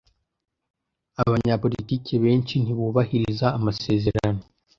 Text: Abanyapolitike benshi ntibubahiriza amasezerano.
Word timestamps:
Abanyapolitike 1.21 2.13
benshi 2.23 2.55
ntibubahiriza 2.63 3.47
amasezerano. 3.57 4.41